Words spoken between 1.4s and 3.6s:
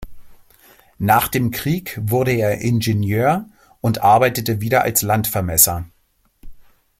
Krieg wurde er Ingenieur